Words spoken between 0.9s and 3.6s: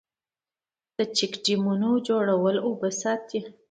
د چک ډیمونو جوړول اوبه ساتي